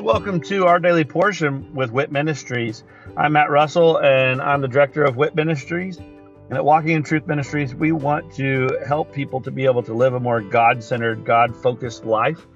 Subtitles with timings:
[0.00, 2.84] Welcome to our daily portion with WIT Ministries.
[3.18, 5.98] I'm Matt Russell and I'm the director of WIT Ministries.
[5.98, 9.92] And at Walking in Truth Ministries, we want to help people to be able to
[9.92, 12.46] live a more God centered, God focused life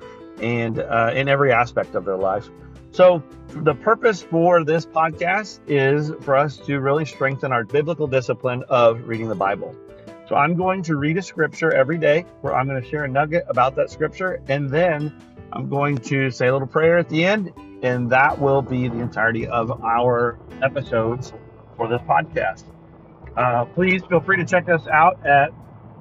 [0.41, 2.49] and uh, in every aspect of their life.
[2.93, 8.65] So, the purpose for this podcast is for us to really strengthen our biblical discipline
[8.71, 9.77] of reading the Bible.
[10.29, 13.09] So, I'm going to read a scripture every day where I'm going to share a
[13.09, 15.13] nugget about that scripture, and then
[15.53, 18.99] I'm going to say a little prayer at the end, and that will be the
[19.01, 21.32] entirety of our episodes
[21.77, 22.65] for this podcast.
[23.37, 25.51] Uh, please feel free to check us out at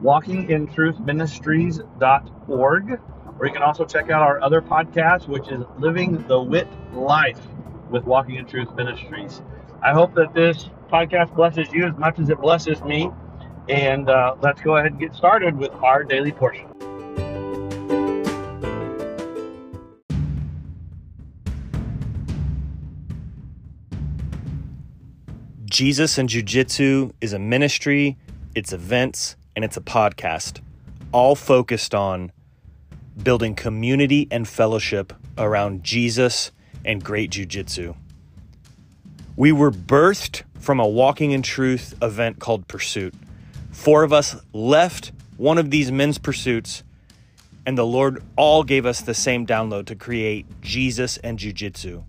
[0.02, 3.00] walkingintruthministries.org,
[3.40, 7.42] or you can also check out our other podcast, which is Living the Wit Life
[7.90, 9.42] with Walking in Truth Ministries.
[9.82, 13.10] I hope that this podcast blesses you as much as it blesses me.
[13.70, 16.68] And uh, let's go ahead and get started with our daily portion.
[25.66, 28.16] Jesus and Jiu Jitsu is a ministry,
[28.54, 30.62] it's events, and it's a podcast,
[31.12, 32.32] all focused on
[33.24, 36.52] building community and fellowship around Jesus
[36.86, 37.96] and great Jiu Jitsu.
[39.36, 43.16] We were birthed from a Walking in Truth event called Pursuit.
[43.74, 46.84] Four of us left one of these men's pursuits,
[47.66, 52.04] and the Lord all gave us the same download to create Jesus and Jiu Jitsu.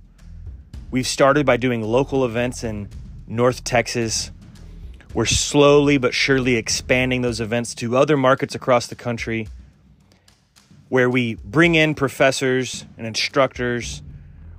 [0.91, 2.89] We've started by doing local events in
[3.27, 4.31] North Texas.
[5.15, 9.49] We're slowly but surely expanding those events to other markets across the country
[10.89, 14.03] where we bring in professors and instructors.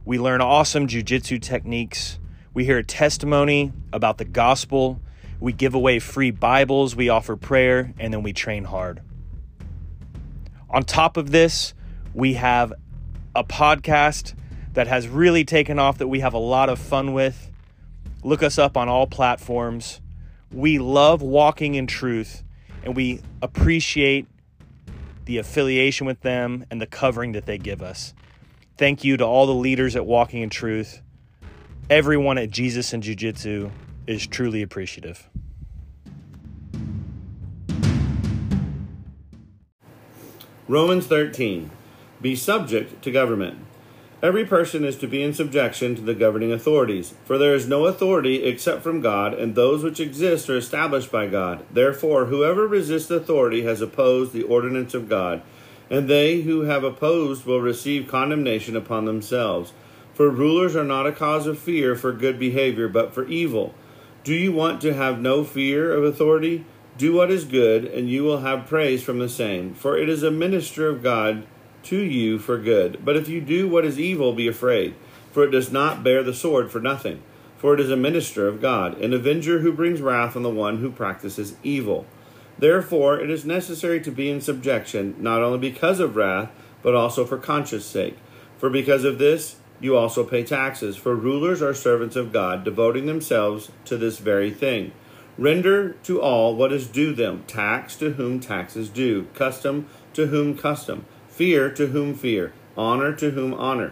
[0.03, 2.19] We learn awesome jujitsu techniques.
[2.53, 4.99] We hear a testimony about the gospel.
[5.39, 6.95] We give away free Bibles.
[6.95, 9.01] We offer prayer, and then we train hard.
[10.69, 11.73] On top of this,
[12.13, 12.73] we have
[13.35, 14.33] a podcast
[14.73, 17.51] that has really taken off that we have a lot of fun with.
[18.23, 20.01] Look us up on all platforms.
[20.51, 22.43] We love walking in truth
[22.83, 24.27] and we appreciate
[25.25, 28.13] the affiliation with them and the covering that they give us.
[28.77, 31.01] Thank you to all the leaders at Walking in Truth.
[31.89, 33.71] Everyone at Jesus and Jiu Jitsu
[34.07, 35.29] is truly appreciative.
[40.67, 41.69] Romans 13.
[42.21, 43.59] Be subject to government.
[44.23, 47.85] Every person is to be in subjection to the governing authorities, for there is no
[47.85, 51.63] authority except from God, and those which exist are established by God.
[51.71, 55.43] Therefore, whoever resists authority has opposed the ordinance of God,
[55.91, 59.73] and they who have opposed will receive condemnation upon themselves.
[60.15, 63.75] For rulers are not a cause of fear for good behavior, but for evil.
[64.25, 66.65] Do you want to have no fear of authority?
[66.97, 70.23] Do what is good, and you will have praise from the same, for it is
[70.23, 71.45] a minister of God
[71.83, 73.05] to you for good.
[73.05, 74.95] But if you do what is evil, be afraid,
[75.31, 77.21] for it does not bear the sword for nothing.
[77.59, 80.77] For it is a minister of God, an avenger who brings wrath on the one
[80.77, 82.07] who practices evil.
[82.57, 86.49] Therefore, it is necessary to be in subjection, not only because of wrath,
[86.81, 88.17] but also for conscience sake.
[88.57, 93.05] For because of this, you also pay taxes, for rulers are servants of God, devoting
[93.05, 94.91] themselves to this very thing.
[95.37, 100.27] Render to all what is due them tax to whom tax is due, custom to
[100.27, 101.05] whom custom
[101.35, 103.91] fear to whom fear, honor to whom honor.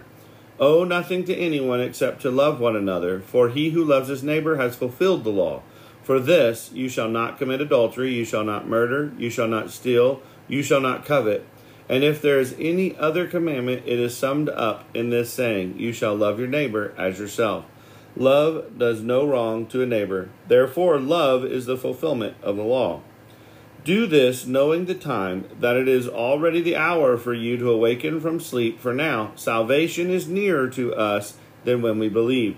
[0.62, 4.56] Owe nothing to anyone except to love one another, for he who loves his neighbor
[4.56, 5.62] has fulfilled the law.
[6.04, 10.22] For this, you shall not commit adultery, you shall not murder, you shall not steal,
[10.48, 11.46] you shall not covet.
[11.90, 15.92] And if there is any other commandment, it is summed up in this saying, You
[15.92, 17.66] shall love your neighbor as yourself.
[18.16, 20.30] Love does no wrong to a neighbor.
[20.48, 23.02] Therefore, love is the fulfillment of the law.
[23.84, 28.22] Do this knowing the time, that it is already the hour for you to awaken
[28.22, 32.58] from sleep, for now salvation is nearer to us than when we believed.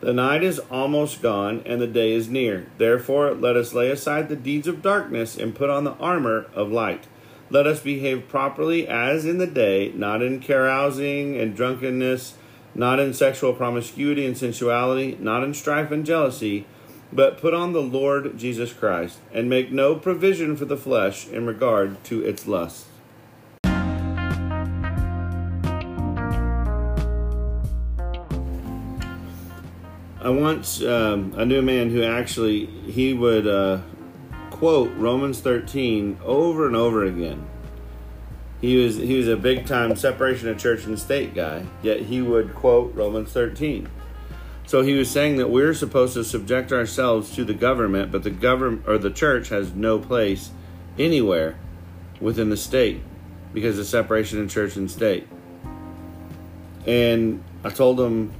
[0.00, 2.66] The night is almost gone, and the day is near.
[2.78, 6.72] Therefore, let us lay aside the deeds of darkness and put on the armor of
[6.72, 7.06] light.
[7.54, 12.34] Let us behave properly as in the day, not in carousing and drunkenness,
[12.74, 16.66] not in sexual promiscuity and sensuality, not in strife and jealousy
[17.12, 21.46] but put on the Lord Jesus Christ, and make no provision for the flesh in
[21.46, 22.88] regard to its lusts.
[30.20, 33.78] I once um, I knew a man who actually he would uh,
[34.64, 37.46] quote Romans 13 over and over again.
[38.62, 42.22] He was he was a big time separation of church and state guy, yet he
[42.22, 43.90] would quote Romans 13.
[44.66, 48.30] So he was saying that we're supposed to subject ourselves to the government, but the
[48.30, 50.50] government or the church has no place
[50.98, 51.58] anywhere
[52.18, 53.02] within the state
[53.52, 55.28] because of separation of church and state.
[56.86, 58.32] And I told him,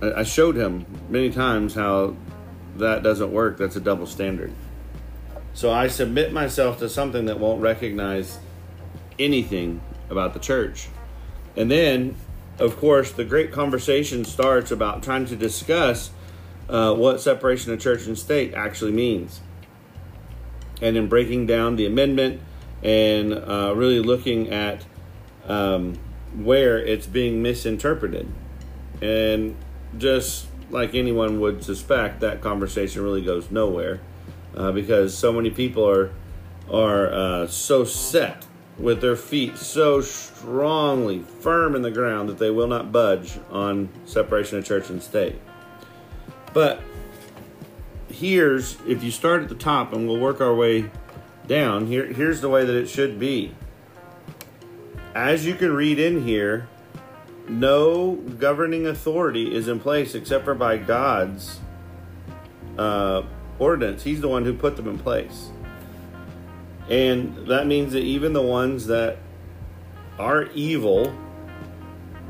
[0.00, 2.16] I showed him many times how
[2.76, 3.58] that doesn't work.
[3.58, 4.54] That's a double standard.
[5.58, 8.38] So I submit myself to something that won't recognize
[9.18, 10.86] anything about the church.
[11.56, 12.14] And then,
[12.60, 16.12] of course, the great conversation starts about trying to discuss
[16.68, 19.40] uh, what separation of church and state actually means.
[20.80, 22.40] And in breaking down the amendment
[22.84, 24.86] and uh, really looking at
[25.48, 25.98] um,
[26.36, 28.28] where it's being misinterpreted.
[29.02, 29.56] And
[29.96, 33.98] just like anyone would suspect, that conversation really goes nowhere
[34.56, 36.12] uh, because so many people are
[36.70, 38.44] are uh, so set
[38.78, 43.88] with their feet so strongly firm in the ground that they will not budge on
[44.04, 45.36] separation of church and state.
[46.52, 46.80] But
[48.08, 50.90] here's if you start at the top and we'll work our way
[51.46, 51.86] down.
[51.86, 53.54] Here here's the way that it should be.
[55.14, 56.68] As you can read in here,
[57.48, 61.58] no governing authority is in place except for by God's
[62.76, 63.22] uh,
[63.58, 64.02] ordinance.
[64.02, 65.50] He's the one who put them in place.
[66.88, 69.18] And that means that even the ones that
[70.18, 71.16] are evil,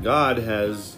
[0.03, 0.97] God has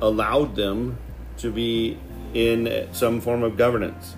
[0.00, 0.98] allowed them
[1.38, 1.98] to be
[2.34, 4.16] in some form of governance.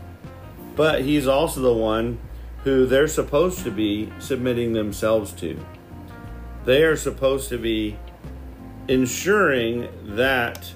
[0.77, 2.19] But He's also the one
[2.65, 5.65] who they're supposed to be submitting themselves to.
[6.65, 7.99] They are supposed to be
[8.89, 10.73] ensuring that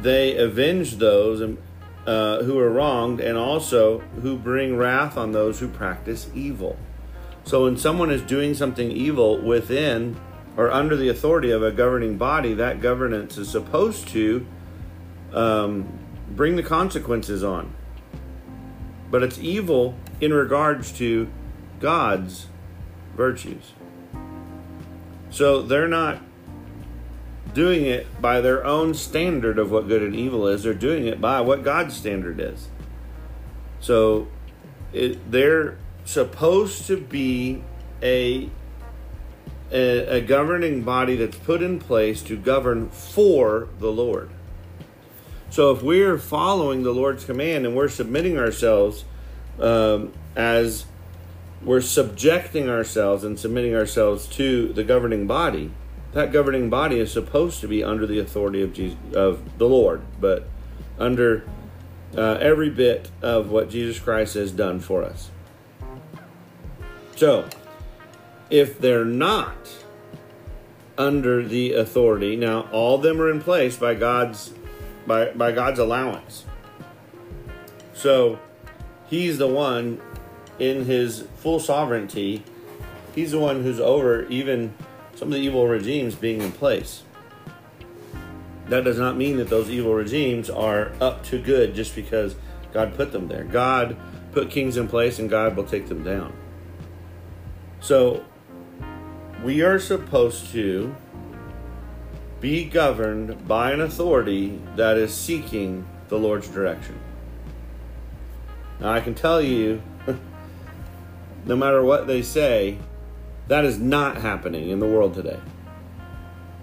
[0.00, 1.40] they avenge those
[2.06, 6.76] uh, who are wronged and also who bring wrath on those who practice evil.
[7.44, 10.16] So when someone is doing something evil within
[10.56, 14.46] or under the authority of a governing body, that governance is supposed to
[15.32, 15.98] um,
[16.30, 17.74] bring the consequences on.
[19.10, 21.28] But it's evil in regards to
[21.80, 22.46] God's
[23.16, 23.72] virtues.
[25.30, 26.20] So they're not
[27.54, 30.62] doing it by their own standard of what good and evil is.
[30.62, 32.68] They're doing it by what God's standard is.
[33.80, 34.28] So
[34.92, 37.62] it, they're supposed to be
[38.02, 38.50] a,
[39.70, 44.30] a, a governing body that's put in place to govern for the Lord.
[45.50, 49.04] So if we're following the Lord's command and we're submitting ourselves
[49.58, 50.86] um, as
[51.62, 55.72] we're subjecting ourselves and submitting ourselves to the governing body,
[56.12, 60.02] that governing body is supposed to be under the authority of Jesus, of the Lord,
[60.20, 60.48] but
[60.98, 61.44] under
[62.16, 65.30] uh, every bit of what Jesus Christ has done for us.
[67.16, 67.48] So,
[68.48, 69.84] if they're not
[70.98, 74.52] under the authority, now all of them are in place by God's
[75.06, 76.44] by by God's allowance.
[77.94, 78.38] So,
[79.08, 80.00] He's the one
[80.58, 82.44] in His full sovereignty.
[83.14, 84.74] He's the one who's over even
[85.20, 87.02] some of the evil regimes being in place.
[88.68, 92.36] That does not mean that those evil regimes are up to good just because
[92.72, 93.44] God put them there.
[93.44, 93.98] God
[94.32, 96.32] put kings in place and God will take them down.
[97.80, 98.24] So
[99.44, 100.96] we are supposed to
[102.40, 106.98] be governed by an authority that is seeking the Lord's direction.
[108.80, 109.82] Now, I can tell you,
[111.44, 112.78] no matter what they say,
[113.50, 115.40] that is not happening in the world today.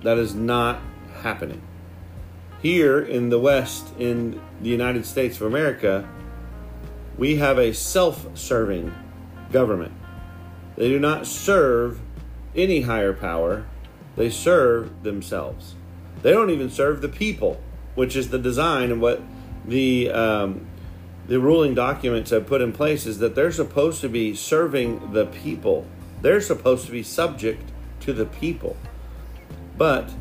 [0.04, 0.80] That is not
[1.22, 1.62] happening.
[2.62, 6.08] Here in the West, in the United States of America,
[7.18, 8.96] we have a self serving
[9.52, 9.92] government.
[10.78, 12.00] They do not serve
[12.56, 13.66] any higher power,
[14.16, 15.76] they serve themselves.
[16.22, 17.62] They don't even serve the people,
[17.96, 19.22] which is the design and what
[19.66, 20.66] the um,
[21.28, 25.26] the ruling documents have put in place is that they're supposed to be serving the
[25.26, 25.86] people
[26.22, 27.72] they're supposed to be subject
[28.02, 28.78] to the people,
[29.78, 30.12] but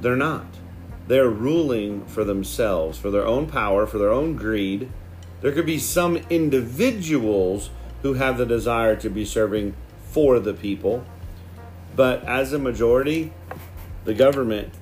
[0.00, 0.46] they're not.
[1.06, 4.90] They're ruling for themselves, for their own power, for their own greed.
[5.40, 7.70] There could be some individuals
[8.02, 11.04] who have the desire to be serving for the people,
[11.94, 13.32] but as a majority,
[14.04, 14.72] the government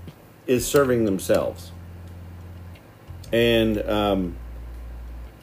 [0.46, 1.72] is serving themselves.
[3.32, 4.36] And um,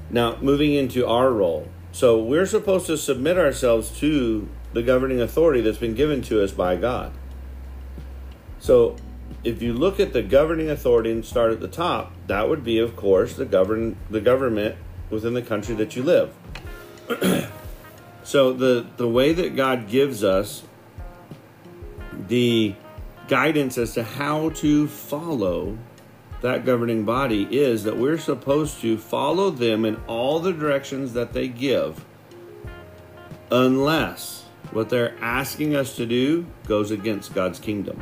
[0.10, 1.68] now, moving into our role.
[1.92, 6.52] So, we're supposed to submit ourselves to the governing authority that's been given to us
[6.52, 7.12] by God.
[8.60, 8.96] So,
[9.44, 12.80] if you look at the governing authority and start at the top, that would be,
[12.80, 14.76] of course, the govern the government
[15.10, 16.34] within the country that you live.
[18.24, 20.64] so the the way that God gives us
[22.28, 22.76] the
[23.28, 25.78] guidance as to how to follow
[26.42, 31.34] that governing body is that we're supposed to follow them in all the directions that
[31.34, 32.04] they give
[33.52, 34.41] unless
[34.72, 38.02] what they're asking us to do goes against God's kingdom.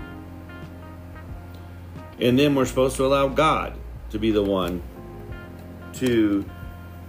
[2.20, 3.74] And then we're supposed to allow God
[4.12, 4.84] to be the one
[5.94, 6.46] to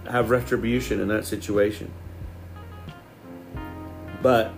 [0.09, 1.91] have retribution in that situation.
[4.21, 4.53] But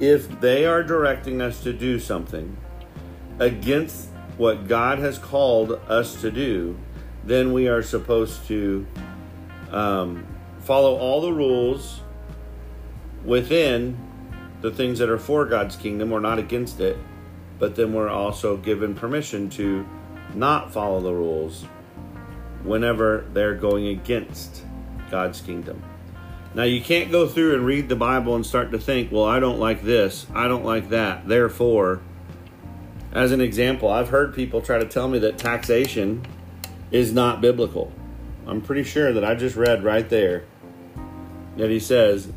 [0.00, 2.56] if they are directing us to do something
[3.38, 6.78] against what God has called us to do,
[7.24, 8.86] then we are supposed to
[9.70, 10.26] um,
[10.60, 12.00] follow all the rules
[13.24, 13.98] within
[14.60, 16.10] the things that are for God's kingdom.
[16.10, 16.96] We're not against it,
[17.58, 19.86] but then we're also given permission to
[20.34, 21.64] not follow the rules
[22.62, 24.64] whenever they're going against
[25.10, 25.82] God's kingdom.
[26.54, 29.40] Now, you can't go through and read the Bible and start to think, well, I
[29.40, 32.00] don't like this, I don't like that, therefore.
[33.12, 36.26] As an example, I've heard people try to tell me that taxation
[36.90, 37.92] is not biblical.
[38.46, 40.44] I'm pretty sure that I just read right there
[41.56, 42.30] that he says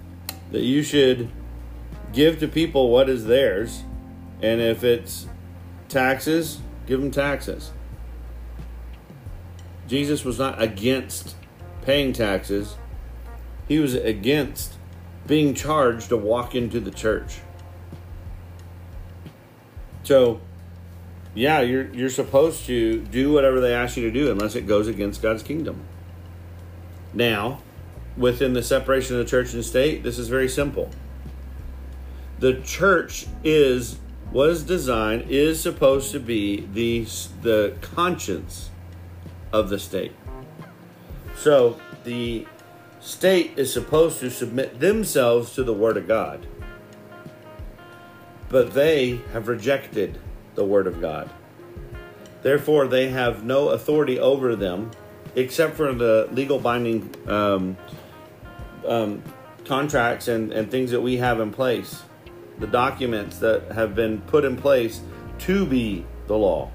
[0.52, 1.30] that you should
[2.14, 3.84] give to people what is theirs,
[4.42, 5.28] and if it's
[5.88, 7.72] taxes, give them taxes.
[9.88, 11.36] Jesus was not against
[11.82, 12.76] paying taxes,
[13.68, 14.76] he was against
[15.28, 17.40] being charged to walk into the church.
[20.04, 20.42] So,
[21.36, 24.88] yeah, you're you're supposed to do whatever they ask you to do unless it goes
[24.88, 25.84] against God's kingdom.
[27.14, 27.62] Now,
[28.18, 30.90] within the separation of the church and state, this is very simple.
[32.40, 34.00] The church is
[34.32, 37.06] was designed is supposed to be the
[37.42, 38.70] the conscience
[39.52, 40.14] of the state.
[41.36, 42.46] So, the
[43.00, 46.46] state is supposed to submit themselves to the word of God.
[48.50, 50.20] But they have rejected
[50.56, 51.30] the word of God.
[52.42, 54.92] Therefore, they have no authority over them
[55.36, 57.78] except for the legal binding um,
[58.88, 59.24] um,
[59.66, 62.02] contracts and, and things that we have in place,
[62.60, 65.02] the documents that have been put in place
[65.40, 66.72] to be the law.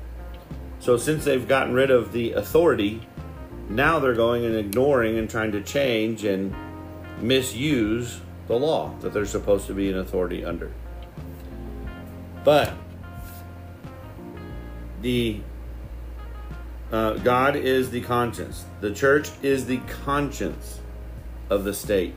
[0.81, 3.07] So, since they've gotten rid of the authority,
[3.69, 6.55] now they're going and ignoring and trying to change and
[7.21, 10.71] misuse the law that they're supposed to be an authority under.
[12.45, 12.75] But
[15.01, 15.41] the
[16.93, 18.65] uh, God is the conscience.
[18.81, 20.81] The church is the conscience
[21.51, 22.15] of the state.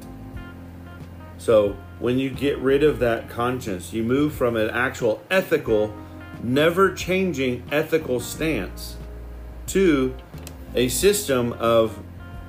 [1.47, 5.95] So when you get rid of that conscience, you move from an actual ethical,
[6.43, 8.97] never changing ethical stance
[9.67, 10.13] to
[10.75, 12.03] a system of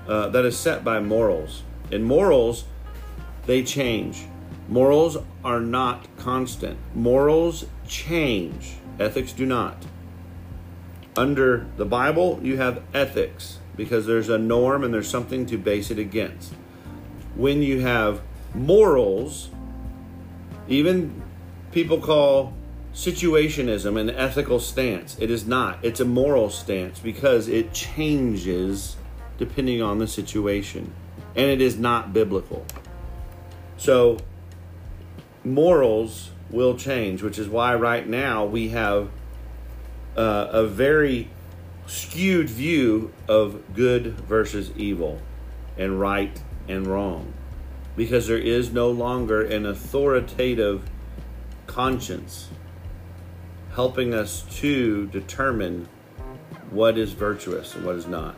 [0.08, 1.62] uh, that is set by morals.
[1.92, 2.64] And morals,
[3.46, 4.26] they change.
[4.68, 6.76] Morals are not constant.
[6.92, 8.78] Morals change.
[8.98, 9.86] Ethics do not
[11.16, 15.92] under the Bible, you have ethics because there's a norm and there's something to base
[15.92, 16.52] it against.
[17.36, 18.22] When you have
[18.54, 19.50] morals,
[20.68, 21.22] even
[21.72, 22.52] people call
[22.94, 25.16] situationism an ethical stance.
[25.20, 28.96] It is not, it's a moral stance because it changes
[29.38, 30.92] depending on the situation
[31.36, 32.66] and it is not biblical.
[33.76, 34.18] So,
[35.44, 39.10] morals will change, which is why right now we have
[40.16, 41.30] uh, a very
[41.86, 45.20] skewed view of good versus evil
[45.76, 47.32] and right and wrong
[47.98, 50.88] because there is no longer an authoritative
[51.66, 52.48] conscience
[53.74, 55.88] helping us to determine
[56.70, 58.36] what is virtuous and what is not.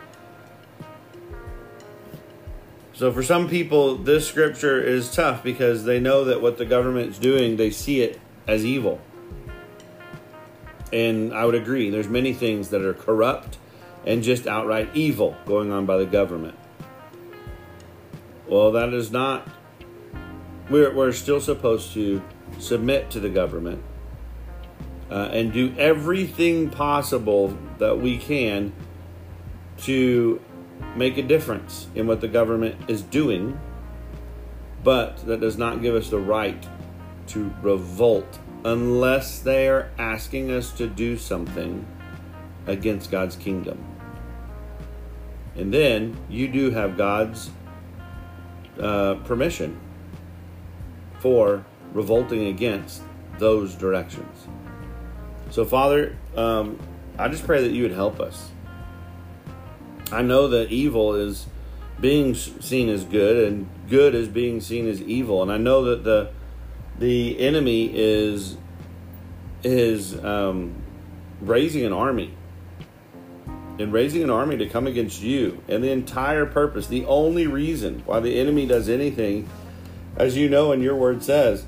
[2.94, 7.10] So, for some people, this scripture is tough because they know that what the government
[7.10, 8.98] is doing, they see it as evil.
[10.90, 13.58] And I would agree, there's many things that are corrupt
[14.06, 16.56] and just outright evil going on by the government.
[18.50, 19.48] Well, that is not,
[20.68, 22.20] we're, we're still supposed to
[22.58, 23.80] submit to the government
[25.08, 28.72] uh, and do everything possible that we can
[29.82, 30.42] to
[30.96, 33.56] make a difference in what the government is doing,
[34.82, 36.66] but that does not give us the right
[37.28, 41.86] to revolt unless they are asking us to do something
[42.66, 43.78] against God's kingdom.
[45.54, 47.50] And then you do have God's
[48.80, 49.78] uh, permission
[51.18, 53.02] for revolting against
[53.38, 54.46] those directions.
[55.50, 56.78] So, Father, um,
[57.18, 58.50] I just pray that you would help us.
[60.12, 61.46] I know that evil is
[62.00, 65.42] being seen as good and good is being seen as evil.
[65.42, 66.30] And I know that the
[66.98, 68.56] the enemy is
[69.62, 70.74] is um,
[71.40, 72.34] raising an army
[73.80, 78.02] and raising an army to come against you and the entire purpose the only reason
[78.06, 79.48] why the enemy does anything
[80.16, 81.66] as you know and your word says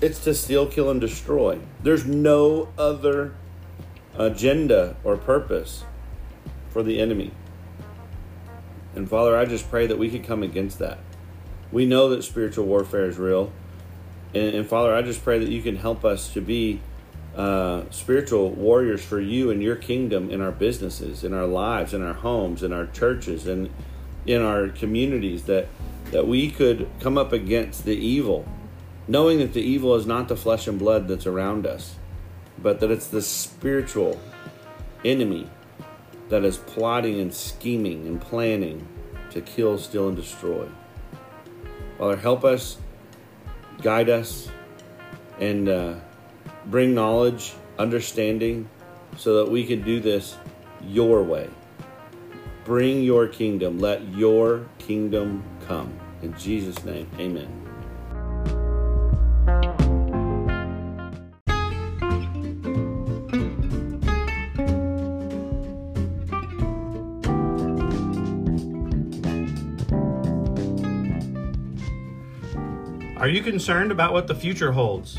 [0.00, 3.34] it's to steal kill and destroy there's no other
[4.18, 5.84] agenda or purpose
[6.70, 7.30] for the enemy.
[8.94, 10.98] And Father, I just pray that we could come against that.
[11.72, 13.52] We know that spiritual warfare is real.
[14.34, 16.80] And, and Father, I just pray that you can help us to be
[17.36, 22.02] uh, spiritual warriors for you and your kingdom in our businesses, in our lives, in
[22.02, 23.70] our homes, in our churches, and
[24.24, 25.44] in our communities.
[25.44, 25.68] That
[26.12, 28.48] that we could come up against the evil,
[29.06, 31.96] knowing that the evil is not the flesh and blood that's around us,
[32.58, 34.20] but that it's the spiritual
[35.04, 35.50] enemy
[36.28, 38.86] that is plotting and scheming and planning
[39.30, 40.68] to kill, steal, and destroy.
[41.98, 42.78] Father, help us,
[43.82, 44.48] guide us,
[45.38, 45.94] and uh,
[46.66, 48.68] bring knowledge, understanding,
[49.16, 50.36] so that we can do this
[50.82, 51.48] your way.
[52.64, 53.78] Bring your kingdom.
[53.78, 55.98] Let your kingdom come.
[56.22, 57.62] In Jesus' name, amen.
[73.18, 75.18] Are you concerned about what the future holds?